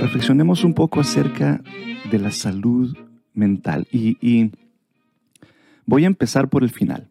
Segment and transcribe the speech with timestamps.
[0.00, 1.62] reflexionemos un poco acerca
[2.10, 2.96] de la salud
[3.34, 3.86] mental.
[3.90, 4.50] Y,
[5.86, 7.08] voy a empezar por el final.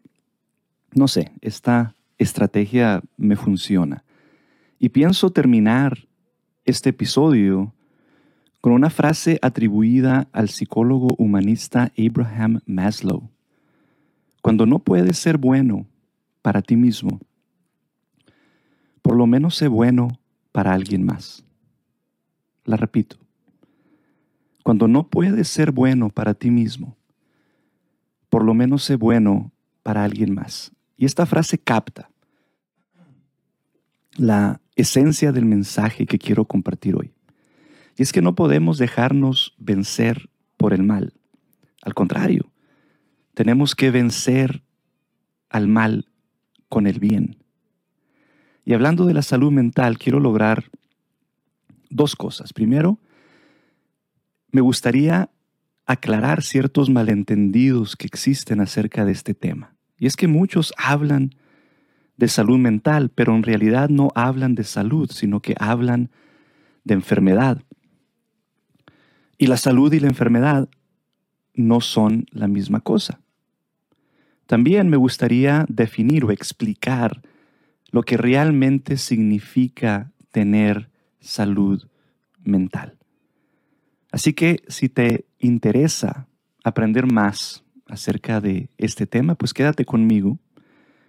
[0.94, 4.04] No sé, esta estrategia me funciona.
[4.78, 6.06] Y pienso terminar
[6.64, 7.74] este episodio
[8.60, 13.28] con una frase atribuida al psicólogo humanista Abraham Maslow.
[14.42, 15.86] Cuando no puedes ser bueno
[16.42, 17.20] para ti mismo,
[19.02, 20.08] por lo menos sé bueno
[20.52, 21.44] para alguien más.
[22.68, 23.16] La repito.
[24.62, 26.98] Cuando no puedes ser bueno para ti mismo,
[28.28, 30.70] por lo menos sé bueno para alguien más.
[30.98, 32.10] Y esta frase capta
[34.16, 37.14] la esencia del mensaje que quiero compartir hoy.
[37.96, 40.28] Y es que no podemos dejarnos vencer
[40.58, 41.14] por el mal.
[41.80, 42.52] Al contrario,
[43.32, 44.62] tenemos que vencer
[45.48, 46.06] al mal
[46.68, 47.38] con el bien.
[48.66, 50.64] Y hablando de la salud mental, quiero lograr
[51.90, 52.52] dos cosas.
[52.52, 52.98] Primero,
[54.50, 55.30] me gustaría
[55.86, 59.74] aclarar ciertos malentendidos que existen acerca de este tema.
[59.98, 61.34] Y es que muchos hablan
[62.16, 66.10] de salud mental, pero en realidad no hablan de salud, sino que hablan
[66.84, 67.62] de enfermedad.
[69.38, 70.68] Y la salud y la enfermedad
[71.54, 73.20] no son la misma cosa.
[74.46, 77.22] También me gustaría definir o explicar
[77.90, 81.86] lo que realmente significa tener salud
[82.42, 82.96] mental.
[84.10, 86.28] Así que si te interesa
[86.64, 90.38] aprender más acerca de este tema, pues quédate conmigo.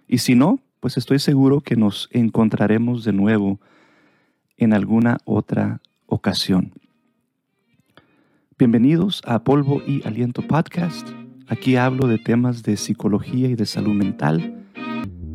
[0.06, 3.60] Y si no, pues estoy seguro que nos encontraremos de nuevo
[4.56, 6.72] en alguna otra ocasión.
[8.58, 11.08] Bienvenidos a Polvo y Aliento Podcast.
[11.48, 14.66] Aquí hablo de temas de psicología y de salud mental,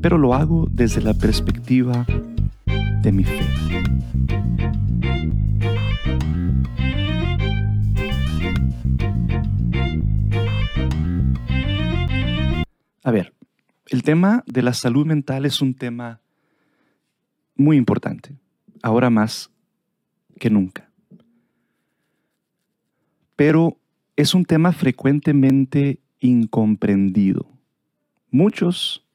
[0.02, 2.06] pero lo hago desde la perspectiva
[3.02, 4.45] de mi fe.
[13.06, 13.34] A ver,
[13.86, 16.20] el tema de la salud mental es un tema
[17.56, 18.36] muy importante,
[18.82, 19.50] ahora más
[20.38, 20.86] que nunca
[23.36, 23.78] pero
[24.16, 27.48] es un tema frecuentemente incomprendido.
[28.32, 29.06] Muchos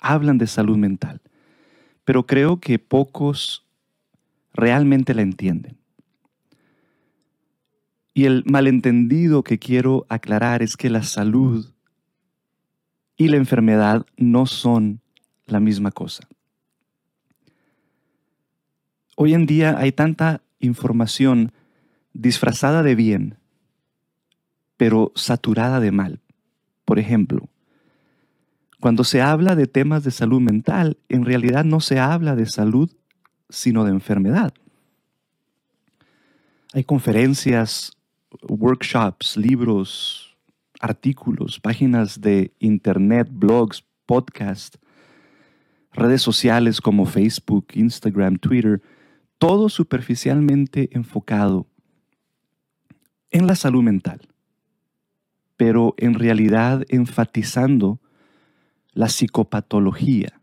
[0.00, 1.20] hablan de salud mental,
[2.04, 3.66] pero creo que pocos
[4.52, 5.76] realmente la entienden.
[8.12, 11.72] Y el malentendido que quiero aclarar es que la salud
[13.16, 15.00] y la enfermedad no son
[15.46, 16.26] la misma cosa.
[19.16, 21.52] Hoy en día hay tanta información
[22.12, 23.36] disfrazada de bien,
[24.76, 26.20] pero saturada de mal.
[26.84, 27.48] Por ejemplo,
[28.80, 32.90] cuando se habla de temas de salud mental, en realidad no se habla de salud,
[33.48, 34.52] sino de enfermedad.
[36.72, 37.92] Hay conferencias,
[38.48, 40.33] workshops, libros,
[40.80, 44.78] artículos, páginas de internet, blogs, podcasts,
[45.92, 48.82] redes sociales como Facebook, Instagram, Twitter,
[49.38, 51.66] todo superficialmente enfocado
[53.30, 54.20] en la salud mental,
[55.56, 58.00] pero en realidad enfatizando
[58.92, 60.40] la psicopatología.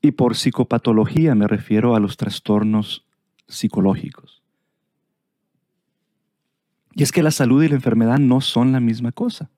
[0.00, 3.04] Y por psicopatología me refiero a los trastornos
[3.46, 4.41] psicológicos.
[6.94, 9.50] Y es que la salud y la enfermedad no son la misma cosa.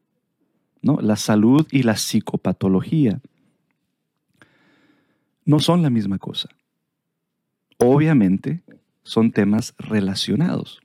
[0.82, 0.98] ¿no?
[1.00, 3.20] La salud y la psicopatología
[5.44, 6.48] no son la misma cosa.
[7.78, 8.62] Obviamente
[9.02, 10.80] son temas relacionados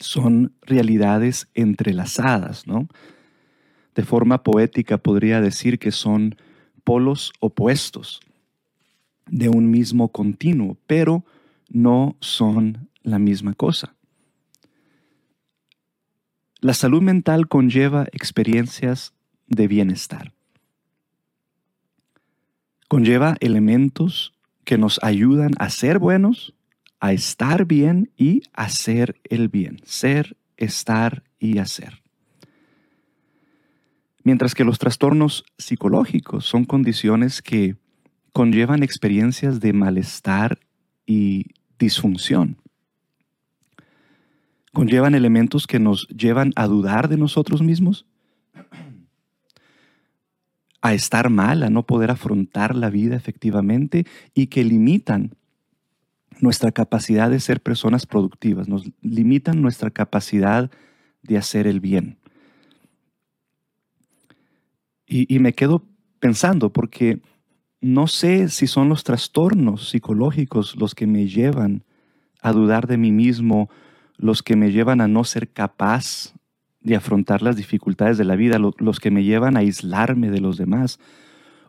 [0.00, 2.88] son realidades entrelazadas, ¿no?
[3.94, 6.36] De forma poética podría decir que son
[6.84, 8.20] polos opuestos
[9.26, 11.24] de un mismo continuo, pero
[11.68, 13.94] no son la misma cosa.
[16.60, 19.12] La salud mental conlleva experiencias
[19.46, 20.32] de bienestar.
[22.88, 26.54] Conlleva elementos que nos ayudan a ser buenos
[27.00, 29.80] a estar bien y hacer el bien.
[29.84, 32.02] Ser, estar y hacer.
[34.24, 37.76] Mientras que los trastornos psicológicos son condiciones que
[38.32, 40.58] conllevan experiencias de malestar
[41.06, 41.46] y
[41.78, 42.58] disfunción.
[44.78, 48.06] Conllevan elementos que nos llevan a dudar de nosotros mismos,
[50.80, 55.34] a estar mal, a no poder afrontar la vida efectivamente y que limitan
[56.40, 60.70] nuestra capacidad de ser personas productivas, nos limitan nuestra capacidad
[61.22, 62.16] de hacer el bien.
[65.08, 65.82] Y, me quedo
[66.20, 67.20] pensando porque
[67.80, 71.82] no sé si son los trastornos psicológicos los que me llevan
[72.42, 73.70] a dudar de mí mismo,
[74.18, 76.34] los que me llevan a no ser capaz
[76.80, 80.58] de afrontar las dificultades de la vida, los que me llevan a aislarme de los
[80.58, 80.98] demás,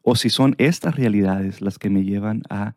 [0.01, 2.75] o si son estas realidades las que me llevan a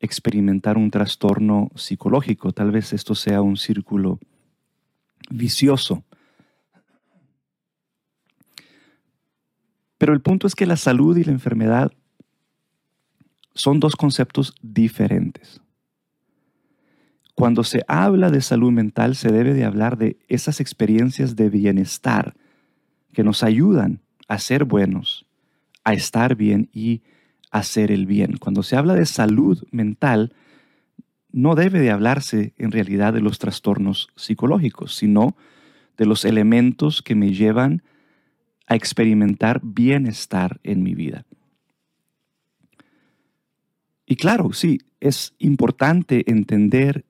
[0.00, 2.52] experimentar un trastorno psicológico.
[2.52, 4.20] Tal vez esto sea un círculo
[5.30, 6.04] vicioso.
[9.98, 11.92] Pero el punto es que la salud y la enfermedad
[13.54, 15.63] son dos conceptos diferentes.
[17.34, 22.34] Cuando se habla de salud mental se debe de hablar de esas experiencias de bienestar
[23.12, 25.26] que nos ayudan a ser buenos,
[25.82, 27.02] a estar bien y
[27.50, 28.36] a hacer el bien.
[28.38, 30.32] Cuando se habla de salud mental,
[31.32, 35.36] no debe de hablarse en realidad de los trastornos psicológicos, sino
[35.96, 37.82] de los elementos que me llevan
[38.66, 41.26] a experimentar bienestar en mi vida.
[44.06, 47.04] Y claro, sí, es importante entender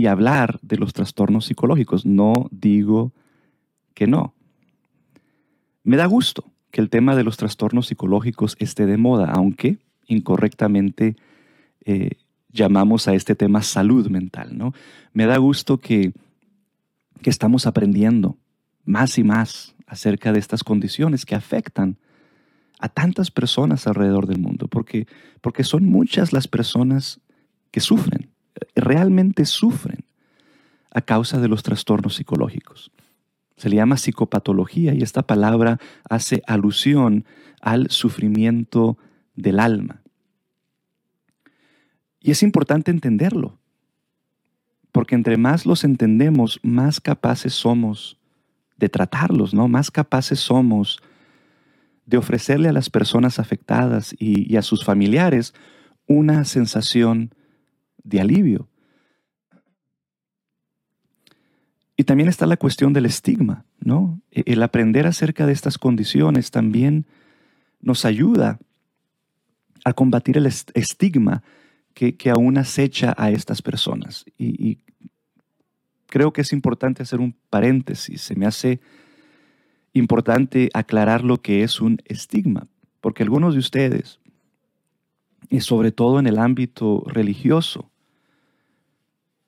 [0.00, 2.06] y hablar de los trastornos psicológicos.
[2.06, 3.12] No digo
[3.92, 4.34] que no.
[5.84, 9.76] Me da gusto que el tema de los trastornos psicológicos esté de moda, aunque
[10.06, 11.16] incorrectamente
[11.84, 12.12] eh,
[12.48, 14.56] llamamos a este tema salud mental.
[14.56, 14.72] ¿no?
[15.12, 16.14] Me da gusto que,
[17.20, 18.38] que estamos aprendiendo
[18.86, 21.98] más y más acerca de estas condiciones que afectan
[22.78, 25.06] a tantas personas alrededor del mundo, porque,
[25.42, 27.20] porque son muchas las personas
[27.70, 28.29] que sufren
[28.80, 30.04] realmente sufren
[30.90, 32.90] a causa de los trastornos psicológicos.
[33.56, 35.78] Se le llama psicopatología y esta palabra
[36.08, 37.24] hace alusión
[37.60, 38.96] al sufrimiento
[39.36, 40.00] del alma.
[42.20, 43.58] Y es importante entenderlo,
[44.92, 48.18] porque entre más los entendemos, más capaces somos
[48.76, 49.68] de tratarlos, ¿no?
[49.68, 51.00] Más capaces somos
[52.06, 55.54] de ofrecerle a las personas afectadas y, y a sus familiares
[56.06, 57.34] una sensación
[58.02, 58.69] de alivio.
[62.00, 64.22] Y también está la cuestión del estigma, ¿no?
[64.30, 67.04] E-, el aprender acerca de estas condiciones también
[67.82, 68.58] nos ayuda
[69.84, 71.42] a combatir el estigma
[71.92, 74.24] que, aún acecha a estas personas.
[74.38, 74.78] Y, y,
[76.06, 78.22] creo que es importante hacer un paréntesis.
[78.22, 78.80] Se me hace
[79.92, 82.66] importante aclarar lo que es un estigma,
[83.02, 84.20] porque algunos de ustedes,
[85.50, 87.89] y sobre todo en el ámbito religioso,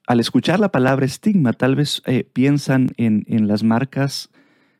[0.05, 4.29] al escuchar la palabra estigma, tal vez eh, piensan en, las marcas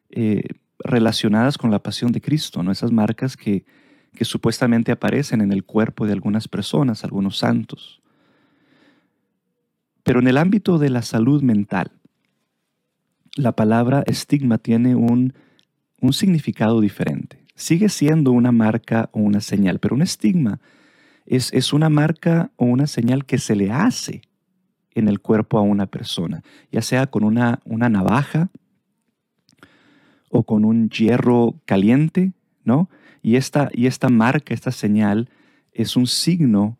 [0.10, 0.44] eh,
[0.80, 2.72] relacionadas con la pasión de Cristo, ¿no?
[2.72, 3.66] esas marcas que,
[4.14, 8.02] que supuestamente aparecen en el cuerpo de algunas personas, algunos santos.
[10.04, 11.92] Pero en el ámbito de la salud mental,
[13.36, 15.34] la palabra estigma tiene un,
[16.02, 17.46] un significado diferente.
[17.56, 20.60] Sigue siendo una marca o una señal, pero un estigma
[21.26, 24.22] es, es una marca o una señal que se le hace
[24.96, 28.50] en el cuerpo a una persona, ya sea con una, una navaja
[30.30, 32.90] o con un hierro caliente, ¿no?
[33.22, 35.30] Y esta, y esta marca, esta señal,
[35.72, 36.78] es un signo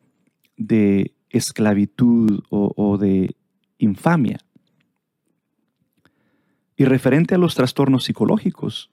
[0.58, 3.36] de esclavitud o, o de
[3.78, 4.40] infamia.
[6.76, 8.92] Y referente a los trastornos psicológicos,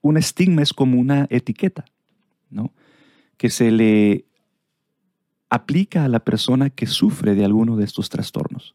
[0.00, 1.86] un estigma es como una etiqueta,
[2.50, 2.72] ¿no?
[3.38, 4.26] Que se le
[5.54, 8.74] aplica a la persona que sufre de alguno de estos trastornos.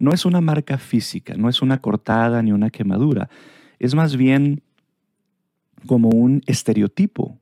[0.00, 3.30] No es una marca física, no es una cortada ni una quemadura,
[3.78, 4.60] es más bien
[5.86, 7.38] como un estereotipo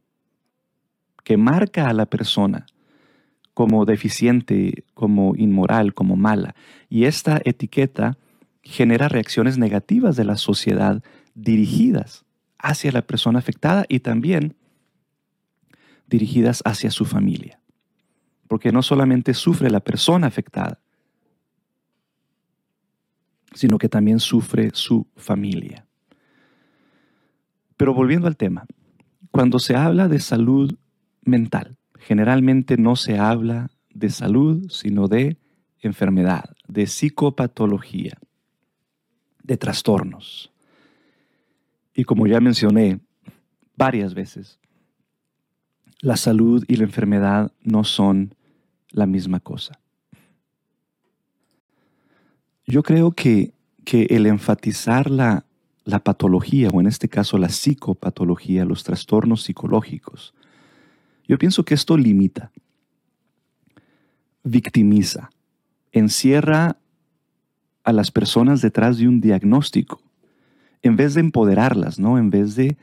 [1.24, 2.66] que marca a la persona
[3.54, 6.54] como deficiente, como inmoral, como mala.
[6.90, 8.18] Y esta etiqueta
[8.62, 11.02] genera reacciones negativas de la sociedad
[11.34, 12.26] dirigidas
[12.58, 14.56] hacia la persona afectada y también
[16.06, 17.63] dirigidas hacia su familia
[18.54, 20.78] porque no solamente sufre la persona afectada,
[23.52, 25.88] sino que también sufre su familia.
[27.76, 28.64] Pero volviendo al tema,
[29.32, 30.72] cuando se habla de salud
[31.22, 35.36] mental, generalmente no se habla de salud, sino de
[35.80, 38.16] enfermedad, de psicopatología,
[39.42, 40.52] de trastornos.
[41.92, 43.00] Y como ya mencioné
[43.76, 44.60] varias veces,
[45.98, 48.36] la salud y la enfermedad no son
[48.94, 49.78] la misma cosa.
[52.66, 53.52] Yo creo que,
[53.84, 55.44] que el enfatizar la,
[55.84, 60.32] la patología, o en este caso la psicopatología, los trastornos psicológicos,
[61.26, 62.52] yo pienso que esto limita,
[64.44, 65.30] victimiza,
[65.92, 66.76] encierra
[67.82, 70.00] a las personas detrás de un diagnóstico,
[70.82, 72.18] en vez de empoderarlas, ¿no?
[72.18, 72.76] En vez de,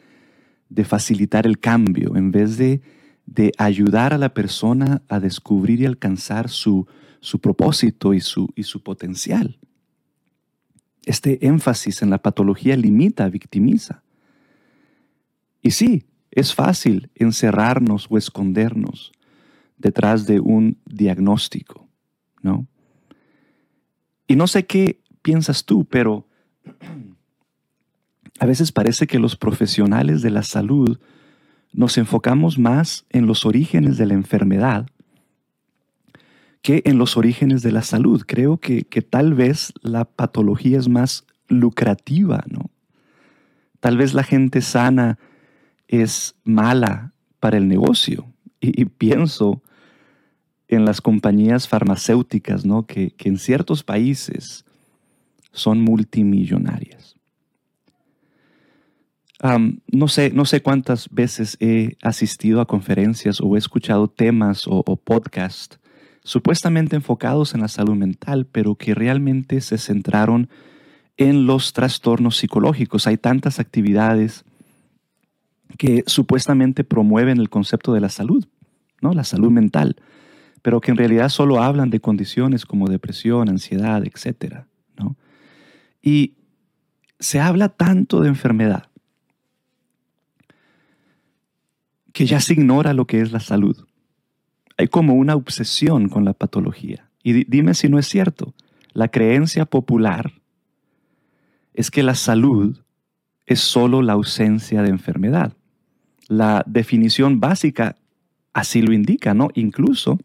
[0.70, 2.82] de facilitar el cambio, en vez de
[3.32, 6.86] de ayudar a la persona a descubrir y alcanzar su,
[7.22, 9.58] su propósito y su, y su potencial.
[11.06, 14.04] Este énfasis en la patología limita, victimiza.
[15.62, 19.14] Y sí, es fácil encerrarnos o escondernos
[19.78, 21.88] detrás de un diagnóstico,
[22.42, 22.68] ¿no?
[24.28, 26.28] Y no sé qué piensas tú, pero
[28.40, 31.00] a veces parece que los profesionales de la salud
[31.74, 34.88] nos enfocamos más en los orígenes de la enfermedad
[36.62, 38.24] que en los orígenes de la salud.
[38.26, 42.70] Creo que, que tal vez la patología es más lucrativa, ¿no?
[43.80, 45.18] Tal vez la gente sana
[45.88, 48.28] es mala para el negocio.
[48.60, 49.64] Y, pienso
[50.68, 52.86] en las compañías farmacéuticas, ¿no?
[52.86, 54.66] Que, que en ciertos países
[55.52, 57.16] son multimillonarias.
[59.88, 64.84] No, sé, no sé cuántas veces he asistido a conferencias o he escuchado temas o,
[64.86, 65.80] o podcasts
[66.24, 70.50] supuestamente enfocados en la salud mental, pero que realmente se centraron
[71.18, 73.08] en los trastornos psicológicos.
[73.08, 74.44] Hay tantas actividades
[75.78, 78.46] que supuestamente promueven el concepto de la salud,
[79.02, 79.14] ¿no?
[79.14, 79.96] La salud mental,
[80.62, 84.66] pero que en realidad solo hablan de condiciones como depresión, ansiedad, etc.
[84.98, 85.16] ¿no?
[86.04, 86.36] Y
[87.20, 88.91] se habla tanto de enfermedad
[92.14, 93.86] que ya se ignora lo que es la salud.
[94.78, 97.10] Hay como una obsesión con la patología.
[97.24, 98.54] Y dime si no es cierto.
[98.94, 100.34] La creencia popular
[101.74, 102.78] es que la salud
[103.46, 105.54] es solo la ausencia de enfermedad.
[106.28, 107.96] La definición básica
[108.54, 109.50] así lo indica, ¿no?
[109.54, 110.20] Incluso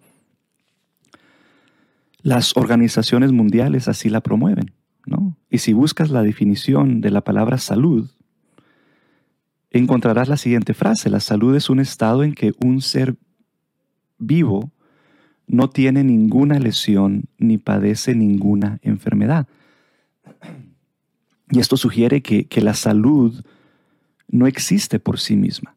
[2.23, 4.73] las organizaciones mundiales así la promueven,
[5.05, 5.37] ¿no?
[5.51, 8.11] Y si buscas la definición de la palabra salud,
[9.79, 13.17] encontrarás la siguiente frase, la salud es un estado en que un ser
[14.19, 14.71] vivo
[15.47, 19.47] no tiene ninguna lesión ni padece ninguna enfermedad.
[21.51, 23.45] Y esto sugiere que, que, la salud
[24.29, 25.77] no existe por sí misma,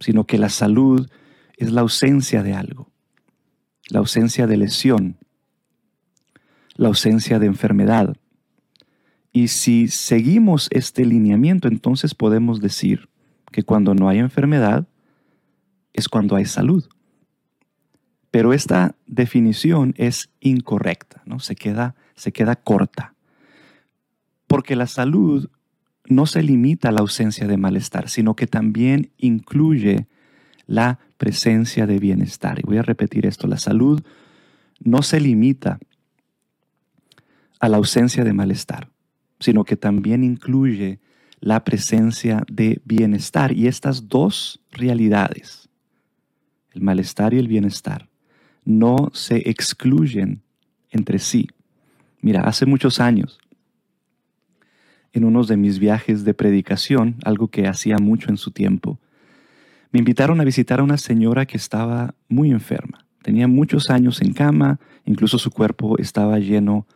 [0.00, 1.08] sino que la salud
[1.56, 2.90] es la ausencia de algo,
[3.88, 5.16] la ausencia de lesión,
[6.74, 8.16] la ausencia de enfermedad.
[9.32, 13.08] Y si seguimos este lineamiento, entonces podemos decir
[13.50, 14.86] que cuando no hay enfermedad
[15.92, 16.86] es cuando hay salud.
[18.30, 21.38] Pero esta definición es incorrecta, ¿no?
[21.38, 23.14] Se queda, se queda corta.
[24.46, 25.50] Porque la salud
[26.06, 30.08] no se limita a la ausencia de malestar, sino que también incluye
[30.66, 32.58] la presencia de bienestar.
[32.58, 34.02] Y voy a repetir esto, la salud
[34.80, 35.78] no se limita
[37.60, 38.88] a la ausencia de malestar,
[39.42, 41.00] sino que también incluye
[41.40, 43.52] la presencia de bienestar.
[43.52, 45.68] Y estas dos realidades,
[46.72, 48.08] el malestar y el bienestar,
[48.64, 50.42] no se excluyen
[50.90, 51.48] entre sí.
[52.20, 53.38] Mira, hace muchos años,
[55.12, 59.00] en uno de mis viajes de predicación, algo que hacía mucho en su tiempo,
[59.90, 63.04] me invitaron a visitar a una señora que estaba muy enferma.
[63.22, 66.86] Tenía muchos años en cama, incluso su cuerpo estaba lleno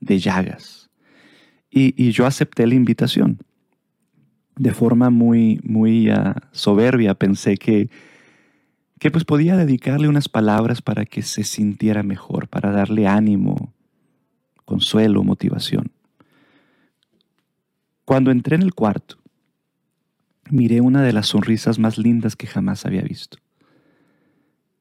[0.00, 0.81] de llagas.
[1.74, 3.38] Y, yo acepté la invitación.
[4.56, 7.88] De forma muy, muy ah, soberbia pensé que
[9.02, 13.74] que pues podía dedicarle unas palabras para que se sintiera mejor, para darle ánimo,
[14.64, 15.90] consuelo, motivación.
[18.04, 19.16] Cuando entré en el cuarto,
[20.50, 23.38] miré una de las sonrisas más lindas que jamás había visto.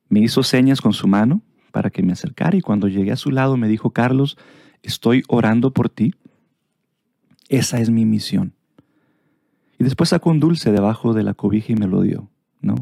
[0.08, 3.32] Me hizo señas con su mano para que me acercara y cuando llegué a su
[3.32, 4.38] lado me dijo, Carlos,
[4.84, 6.14] estoy orando por ti.
[7.52, 8.54] Esa es mi misión.
[9.78, 12.30] Y después sacó un dulce debajo de la cobija y me lo dio.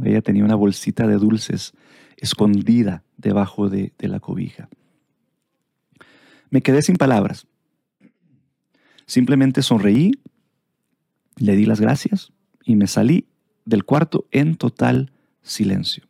[0.06, 1.74] Ella tenía una bolsita de dulces
[2.18, 4.70] escondida debajo de, de la cobija.
[6.52, 7.48] Me quedé sin palabras.
[9.08, 10.12] Simplemente sonreí,
[11.38, 12.32] le di las gracias
[12.64, 13.26] y me salí
[13.66, 15.12] del cuarto en total
[15.42, 16.04] silencio.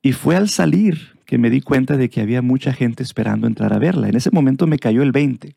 [0.00, 3.74] Y fue al salir que me di cuenta de que había mucha gente esperando entrar
[3.74, 4.08] a verla.
[4.08, 5.54] En ese momento me cayó el 20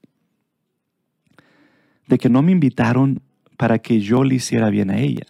[2.12, 3.22] de que no me invitaron
[3.58, 5.26] para que yo le hiciera bien a ella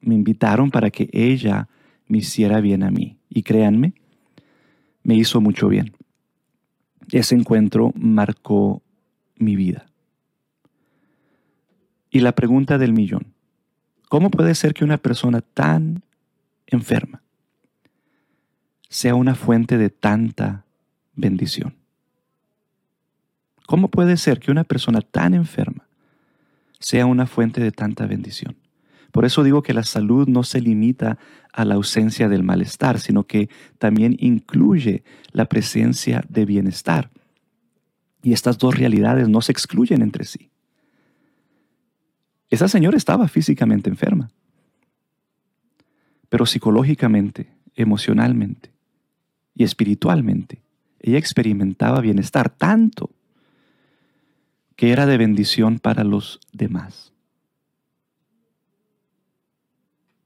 [0.00, 1.68] me invitaron para que ella
[2.06, 3.18] me hiciera bien a mí.
[3.28, 3.94] Y créanme,
[5.02, 5.92] me hizo mucho bien.
[7.12, 8.82] Ese encuentro marcó
[9.36, 9.86] mi vida.
[12.10, 13.32] Y la pregunta del millón,
[14.08, 16.02] ¿cómo puede ser que una persona tan
[16.66, 17.22] enferma
[18.88, 20.64] sea una fuente de tanta
[21.14, 21.74] bendición?
[23.66, 25.79] ¿Cómo puede ser que una persona tan enferma
[26.80, 28.56] sea una fuente de tanta bendición?
[29.12, 31.18] Por eso digo que la salud no se limita
[31.52, 37.10] a la ausencia del malestar, sino que también incluye la presencia de bienestar.
[38.22, 40.50] Y estas dos realidades no se excluyen entre sí.
[42.50, 44.30] Esa señora estaba físicamente enferma,
[46.28, 48.72] pero psicológicamente, emocionalmente
[49.54, 50.62] y espiritualmente,
[51.00, 53.10] ella experimentaba bienestar tanto
[54.80, 57.12] que era de bendición para los demás.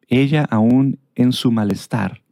[0.06, 2.22] Ella aún en su malestar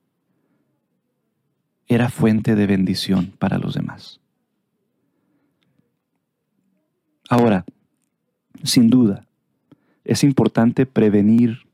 [1.88, 4.21] era fuente de bendición para los demás.
[7.29, 7.64] Ahora,
[8.62, 9.26] sin duda,
[10.05, 11.67] es importante prevenir,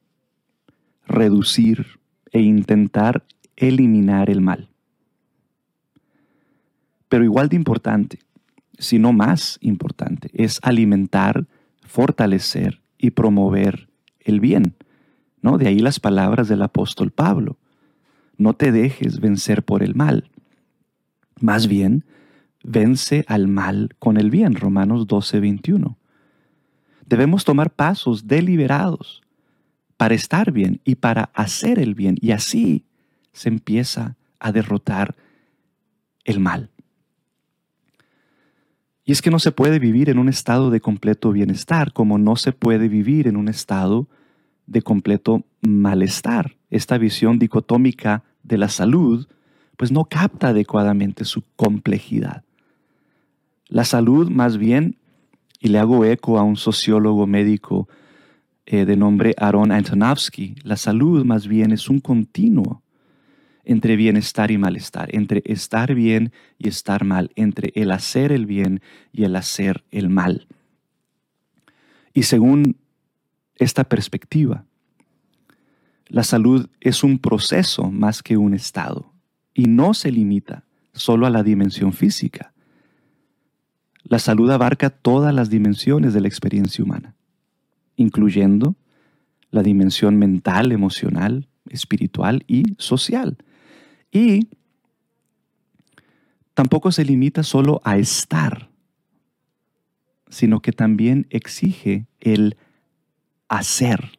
[1.07, 2.00] reducir
[2.33, 3.23] e intentar
[3.55, 4.71] eliminar el mal.
[7.11, 8.21] Pero igual de importante,
[8.78, 11.47] si no más importante, es alimentar,
[11.82, 13.88] fortalecer y promover
[14.20, 14.75] el bien.
[15.42, 15.58] ¿no?
[15.58, 17.56] De ahí las palabras del apóstol Pablo.
[18.37, 20.30] No te dejes vencer por el mal.
[21.40, 22.04] Más bien,
[22.62, 24.54] vence al mal con el bien.
[24.54, 25.97] Romanos 12, 21.
[27.06, 29.23] Debemos tomar pasos deliberados
[29.97, 32.16] para estar bien y para hacer el bien.
[32.20, 32.85] Y así
[33.32, 35.16] se empieza a derrotar
[36.25, 36.70] el mal.
[39.08, 42.36] Y es que no se puede vivir en un estado de completo bienestar como no
[42.36, 44.06] se puede vivir en un estado
[44.66, 46.58] de completo malestar.
[46.68, 49.26] Esta visión dicotómica de la salud
[49.78, 52.44] pues no capta adecuadamente su complejidad.
[53.68, 54.98] La salud más bien,
[55.58, 57.88] y le hago eco a un sociólogo médico
[58.66, 62.82] eh, de nombre Aaron Antonovsky, la salud más bien es un continuo
[63.68, 68.80] entre bienestar y malestar, entre estar bien y estar mal, entre el hacer el bien
[69.12, 70.48] y el hacer el mal.
[72.14, 72.78] Y según
[73.56, 74.64] esta perspectiva,
[76.06, 79.12] la salud es un proceso más que un estado
[79.52, 82.54] y no se limita solo a la dimensión física.
[84.02, 87.16] La salud abarca todas las dimensiones de la experiencia humana,
[87.97, 88.76] incluyendo
[89.50, 93.36] la dimensión mental, emocional, espiritual y social.
[94.10, 94.49] Y
[96.54, 98.71] tampoco se limita solo a estar,
[100.28, 102.56] sino que también exige el
[103.49, 104.18] hacer.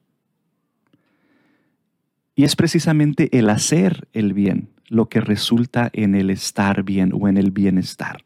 [2.36, 7.28] Y es precisamente el hacer el bien lo que resulta en el estar bien o
[7.28, 8.24] en el bienestar.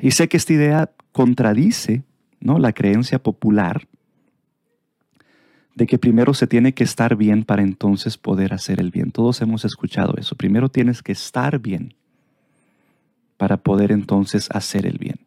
[0.00, 2.02] Y sé que esta idea contradice
[2.40, 2.58] ¿no?
[2.58, 3.88] la creencia popular
[5.74, 9.10] de que primero se tiene que estar bien para entonces poder hacer el bien.
[9.10, 10.36] Todos hemos escuchado eso.
[10.36, 11.94] Primero tienes que estar bien
[13.36, 15.18] para poder entonces hacer el bien.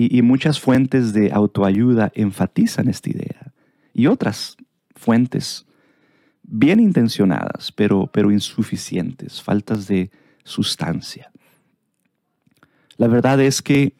[0.00, 3.52] Y, muchas fuentes de autoayuda enfatizan esta idea.
[3.92, 4.56] Y otras
[4.94, 5.66] fuentes
[6.44, 10.12] bien intencionadas, pero, pero insuficientes, faltas de
[10.44, 11.32] sustancia.
[12.96, 13.94] La verdad es que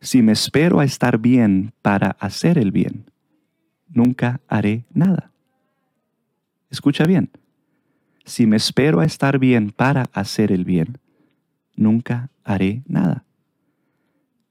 [0.00, 3.04] si me espero a estar bien para hacer el bien,
[3.88, 5.30] nunca haré nada.
[6.70, 7.30] Escucha bien,
[8.24, 10.98] si me espero a estar bien para hacer el bien,
[11.76, 13.24] nunca haré nada.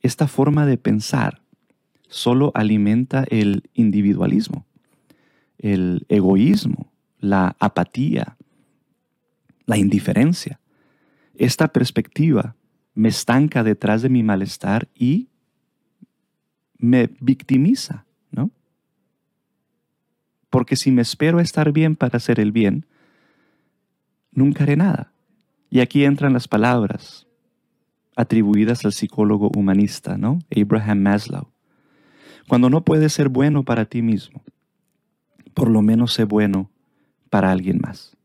[0.01, 1.41] Esta forma de pensar
[2.07, 4.65] solo alimenta el individualismo,
[5.59, 8.37] el egoísmo, la apatía,
[9.65, 10.59] la indiferencia.
[11.35, 12.55] Esta perspectiva
[12.95, 15.27] me estanca detrás de mi malestar y
[16.79, 18.05] me victimiza.
[20.49, 22.85] Porque si me espero estar bien para hacer el bien,
[24.31, 25.11] nunca haré nada.
[25.69, 27.27] Y aquí entran las palabras
[28.15, 30.39] atribuidas al psicólogo humanista, ¿no?
[30.55, 31.51] Abraham Maslow.
[32.47, 34.43] Cuando no puedes ser bueno para ti mismo,
[35.53, 36.71] por lo menos sé bueno
[37.29, 38.15] para alguien más.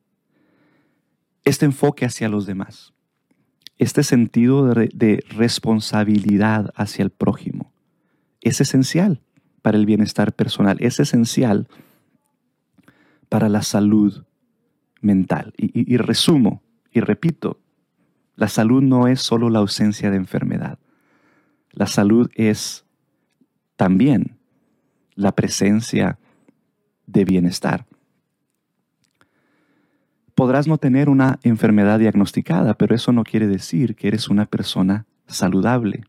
[1.45, 2.93] Este enfoque hacia los demás,
[3.79, 7.73] este sentido de, de responsabilidad hacia el prójimo,
[8.41, 9.21] es esencial
[9.61, 11.92] para el bienestar personal, es esencial para
[13.41, 14.25] la salud
[15.01, 15.53] mental.
[15.57, 17.61] Y, resumo y repito,
[18.37, 20.79] la salud no es solo la ausencia de enfermedad.
[21.71, 22.85] La salud es
[23.77, 24.39] también
[25.15, 26.19] la presencia
[27.07, 27.87] de bienestar.
[30.35, 35.07] Podrás no tener una enfermedad diagnosticada, pero eso no quiere decir que eres una persona
[35.27, 36.05] saludable.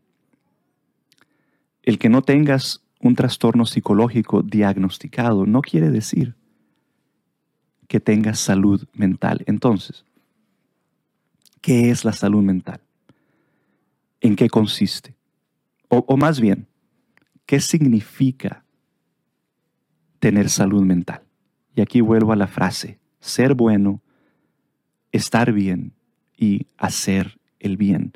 [1.82, 6.36] El que no tengas un trastorno psicológico diagnosticado no quiere decir
[7.88, 9.42] que tengas salud mental.
[9.46, 10.04] Entonces,
[11.60, 12.80] ¿qué es la salud mental?
[14.20, 15.14] ¿En qué consiste?
[15.88, 16.66] O, más bien,
[17.46, 18.64] ¿qué significa
[20.24, 21.20] tener salud mental.
[21.76, 24.00] Y aquí vuelvo a la frase, ser bueno,
[25.12, 25.92] estar bien
[26.34, 28.12] y hacer el bien.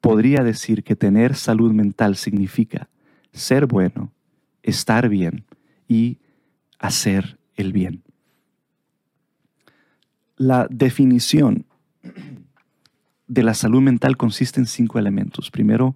[0.00, 2.88] Podría decir que tener salud mental significa
[3.32, 4.14] ser bueno,
[4.62, 5.44] estar bien
[5.86, 6.16] y
[6.78, 8.02] hacer el bien.
[10.36, 11.66] La definición
[13.26, 15.50] de la salud mental consiste en cinco elementos.
[15.50, 15.94] Primero,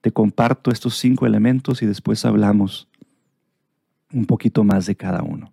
[0.00, 2.88] te comparto estos cinco elementos y después hablamos
[4.12, 5.52] un poquito más de cada uno.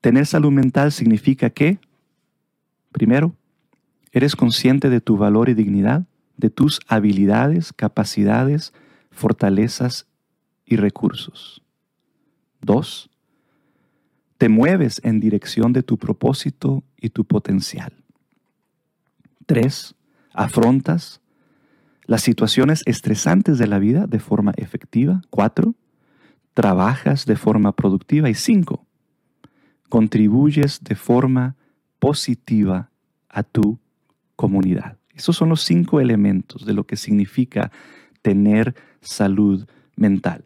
[0.00, 1.78] Tener salud mental significa que,
[2.92, 3.34] primero,
[4.12, 8.72] eres consciente de tu valor y dignidad, de tus habilidades, capacidades,
[9.10, 10.06] fortalezas
[10.64, 11.62] y recursos.
[12.60, 13.10] Dos,
[14.38, 17.92] te mueves en dirección de tu propósito y tu potencial.
[19.46, 19.94] Tres,
[20.32, 21.20] afrontas
[22.06, 25.22] las situaciones estresantes de la vida de forma efectiva.
[25.30, 25.74] Cuatro,
[26.54, 28.30] trabajas de forma productiva.
[28.30, 28.86] Y cinco,
[29.88, 31.56] contribuyes de forma
[31.98, 32.90] positiva
[33.28, 33.78] a tu
[34.36, 34.98] comunidad.
[35.14, 37.72] Esos son los cinco elementos de lo que significa
[38.22, 40.45] tener salud mental.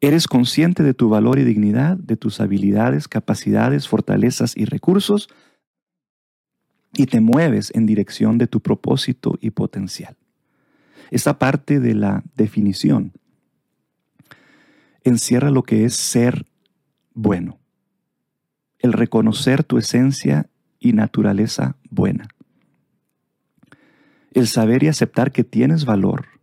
[0.00, 5.28] Eres consciente de tu valor y dignidad, de tus habilidades, capacidades, fortalezas y recursos
[6.92, 10.16] y te mueves en dirección de tu propósito y potencial.
[11.10, 13.12] Esta parte de la definición
[15.04, 16.46] encierra lo que es ser
[17.14, 17.58] bueno,
[18.78, 22.28] el reconocer tu esencia y naturaleza buena,
[24.32, 26.35] el saber y aceptar que tienes valor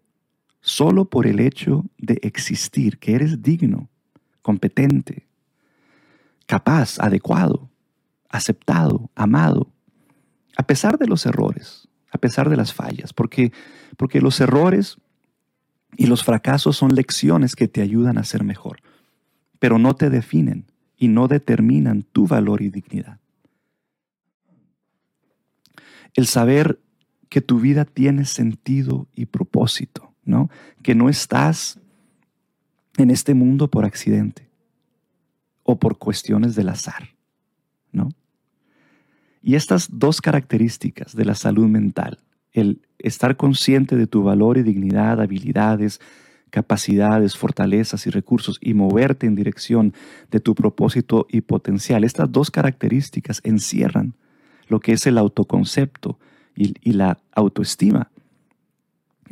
[0.64, 3.90] solo por el hecho de existir, que eres digno,
[4.42, 5.28] competente,
[6.46, 7.70] capaz, adecuado,
[8.30, 9.68] aceptado, amado,
[10.56, 13.52] a pesar de los errores, a pesar de las fallas, porque,
[13.98, 14.98] porque los errores
[15.98, 18.80] y los fracasos son lecciones que te ayudan a ser mejor,
[19.60, 23.20] pero no te definen y no determinan tu valor y dignidad.
[26.14, 26.80] El saber
[27.28, 30.50] que tu vida tiene sentido y propósito ¿no?
[30.82, 31.80] Que no estás
[32.98, 34.48] en este mundo por accidente
[35.64, 37.10] o por cuestiones del azar,
[37.92, 38.10] ¿no?
[39.42, 42.20] Y estas dos características de la salud mental,
[42.54, 46.00] el estar consciente de tu valor y dignidad, habilidades,
[46.50, 49.94] capacidades, fortalezas y recursos y moverte en dirección
[50.32, 54.14] de tu propósito y potencial, estas dos características encierran
[54.68, 56.20] lo que es el autoconcepto
[56.56, 58.12] y, y la autoestima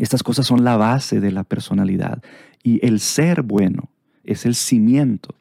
[0.03, 2.23] estas cosas son la base de la personalidad
[2.63, 3.91] y el ser bueno
[4.23, 5.35] es el cimiento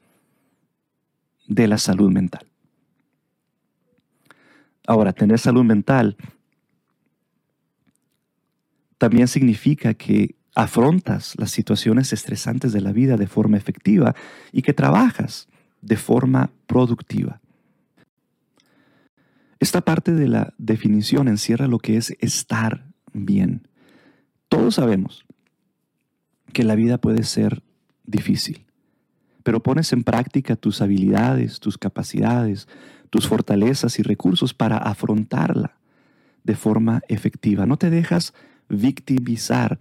[1.47, 2.47] de la salud mental.
[4.87, 6.17] Ahora, tener salud mental
[8.99, 14.15] también significa que afrontas las situaciones estresantes de la vida de forma efectiva
[14.53, 15.49] y que trabajas
[15.81, 17.41] de forma productiva.
[19.59, 23.70] Esta parte de la definición encierra lo que es estar bien.
[24.51, 25.25] Todos sabemos
[26.53, 27.63] que la vida puede ser
[28.05, 28.67] difícil,
[29.45, 32.67] pero pones en práctica tus habilidades, tus capacidades,
[33.11, 35.77] tus fortalezas y recursos para afrontarla
[36.43, 37.65] de forma efectiva.
[37.65, 38.35] No te dejas
[38.69, 39.79] victimizar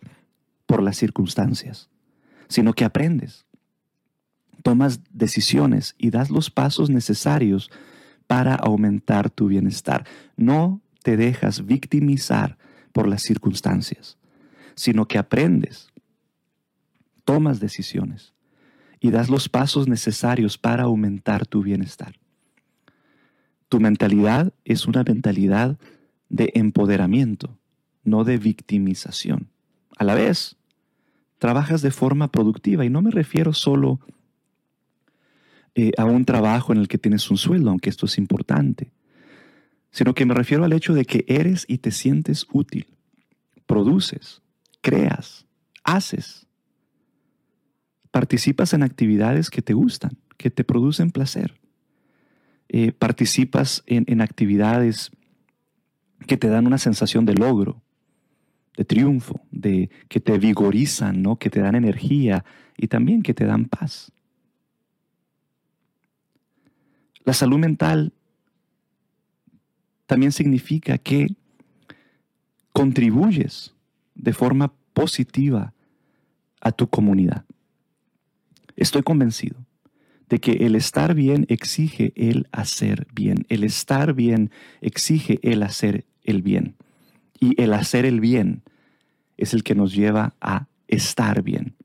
[0.68, 1.90] por las circunstancias,
[2.48, 3.48] sino que aprendes,
[4.62, 7.72] tomas decisiones y das los pasos necesarios
[8.28, 10.06] para aumentar tu bienestar.
[10.38, 12.60] No te dejas victimizar
[12.94, 14.20] por las circunstancias
[14.80, 15.90] sino que aprendes,
[17.26, 18.34] tomas decisiones
[19.02, 22.18] y das los pasos necesarios para aumentar tu bienestar.
[23.68, 25.78] Tu mentalidad es una mentalidad
[26.30, 27.60] de empoderamiento,
[28.06, 29.50] no de victimización.
[29.98, 30.56] A la vez,
[31.40, 34.00] trabajas de forma productiva y no me refiero solo
[35.76, 38.94] eh, a un trabajo en el que tienes un sueldo, aunque esto es importante,
[39.92, 42.88] sino que me refiero al hecho de que eres y te sientes útil,
[43.66, 44.42] produces,
[44.82, 45.46] creas,
[45.84, 46.48] haces.
[48.12, 51.60] Participas en actividades que te gustan, que te producen placer.
[52.70, 55.12] Eh, participas en, actividades
[56.28, 57.82] que te dan una sensación de logro,
[58.78, 61.38] de triunfo, de que te vigorizan, ¿no?
[61.38, 62.46] que te dan energía
[62.78, 64.12] y también que te dan paz.
[67.24, 68.14] La salud mental
[70.06, 71.36] también significa que
[72.72, 73.76] contribuyes
[74.20, 75.74] de forma positiva
[76.62, 77.46] a tu comunidad.
[78.76, 79.66] Estoy convencido
[80.30, 83.46] de que el estar bien exige el hacer bien.
[83.50, 84.52] El estar bien
[84.82, 86.76] exige el hacer el bien.
[87.40, 88.64] Y el hacer el bien
[89.38, 91.76] es el que nos lleva a estar bien.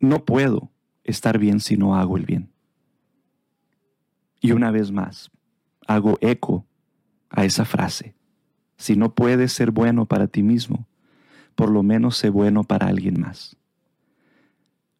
[0.00, 0.70] No puedo
[1.04, 2.50] estar bien si no hago el bien.
[4.40, 5.30] Y una vez más,
[5.86, 6.64] hago eco
[7.30, 8.14] a esa frase.
[8.78, 10.86] Si no puedes ser bueno para ti mismo,
[11.54, 13.56] por lo menos sé bueno para alguien más.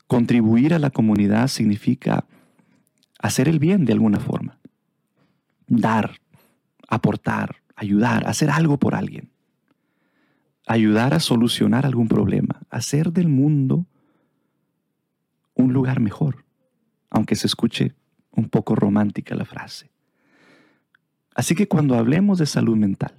[0.08, 2.24] Contribuir a la comunidad significa
[3.20, 4.58] hacer el bien de alguna forma.
[5.68, 6.16] Dar,
[6.88, 9.30] aportar, ayudar, hacer algo por alguien.
[10.66, 13.86] Ayudar a solucionar algún problema, hacer del mundo
[15.54, 16.44] un lugar mejor,
[17.10, 17.94] aunque se escuche
[18.32, 19.90] un poco romántica la frase.
[21.34, 23.14] Así que cuando hablemos de salud mental,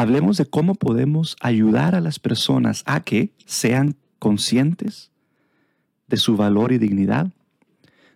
[0.00, 5.10] hablemos de cómo podemos ayudar a las personas a que sean conscientes
[6.08, 7.30] de su valor y dignidad,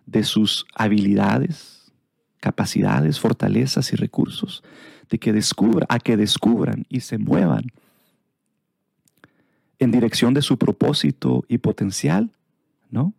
[0.05, 1.91] de sus habilidades,
[2.39, 4.63] capacidades, fortalezas y recursos,
[5.09, 7.71] de que descubra, a que descubran y se muevan
[9.77, 12.31] en dirección de su propósito y potencial,
[12.89, 13.13] ¿no?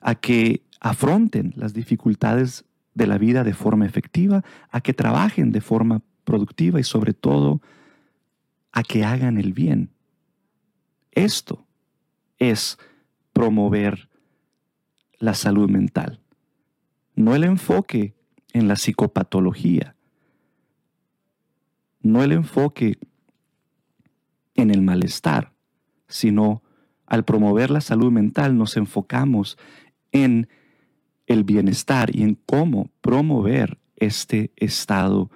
[0.00, 5.60] A que afronten las dificultades de la vida de forma efectiva, a que trabajen de
[5.60, 7.60] forma productiva y sobre todo
[8.74, 9.90] a que hagan el bien.
[11.12, 11.64] Esto
[12.38, 12.76] es
[13.32, 14.10] promover
[15.20, 16.20] la salud mental,
[17.14, 18.16] no el enfoque
[18.52, 19.94] en la psicopatología,
[22.00, 22.98] no el enfoque
[24.56, 25.52] en el malestar,
[26.08, 26.64] sino
[27.06, 29.56] al promover la salud mental nos enfocamos
[30.10, 30.48] en
[31.26, 35.30] el bienestar y en cómo promover este estado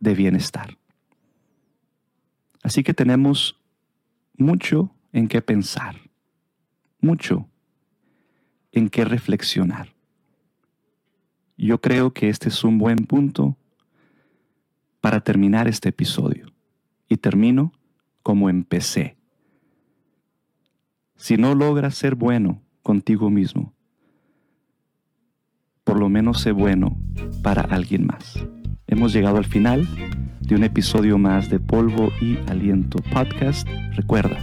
[0.00, 0.79] de bienestar.
[2.62, 3.58] Así que tenemos
[4.36, 5.96] mucho en qué pensar,
[7.00, 7.48] mucho
[8.72, 9.94] en qué reflexionar.
[11.56, 13.56] Yo creo que este es un buen punto
[15.00, 16.46] para terminar este episodio.
[17.08, 17.72] Y termino
[18.22, 19.16] como empecé.
[21.16, 23.74] Si no logras ser bueno contigo mismo,
[25.84, 26.96] por lo menos sé bueno
[27.42, 28.38] para alguien más.
[28.86, 29.88] Hemos llegado al final
[30.50, 33.68] de un episodio más de Polvo y Aliento Podcast.
[33.92, 34.36] Recuerda,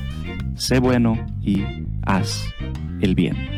[0.56, 1.64] sé bueno y
[2.04, 2.46] haz
[3.02, 3.57] el bien.